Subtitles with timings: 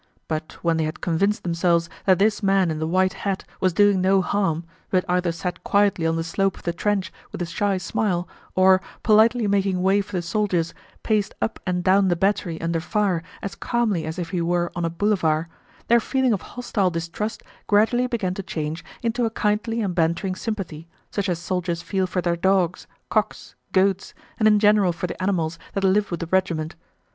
[0.27, 4.01] But when they had convinced themselves that this man in the white hat was doing
[4.01, 7.77] no harm, but either sat quietly on the slope of the trench with a shy
[7.77, 12.79] smile or, politely making way for the soldiers, paced up and down the battery under
[12.81, 15.45] fire as calmly as if he were on a boulevard,
[15.87, 20.87] their feeling of hostile distrust gradually began to change into a kindly and bantering sympathy,
[21.11, 25.59] such as soldiers feel for their dogs, cocks, goats, and in general for the animals
[25.73, 26.73] that live with the regiment.